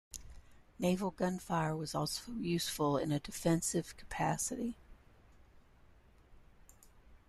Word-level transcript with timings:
Naval 0.79 1.11
gunfire 1.11 1.75
was 1.75 1.93
also 1.93 2.31
useful 2.31 2.97
in 2.97 3.11
a 3.11 3.19
defensive 3.19 3.95
capacity. 3.97 4.75